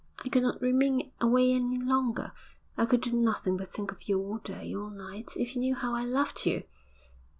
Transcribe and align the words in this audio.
I 0.25 0.29
could 0.29 0.41
not 0.41 0.63
remain 0.63 1.11
away 1.21 1.51
any 1.53 1.77
longer. 1.79 2.31
I 2.75 2.87
could 2.87 3.01
do 3.01 3.13
nothing 3.13 3.55
but 3.55 3.67
think 3.71 3.91
of 3.91 4.09
you 4.09 4.17
all 4.19 4.39
day, 4.39 4.73
all 4.73 4.89
night. 4.89 5.33
If 5.35 5.53
you 5.53 5.61
knew 5.61 5.75
how 5.75 5.93
I 5.93 6.05
loved 6.05 6.43
you! 6.43 6.63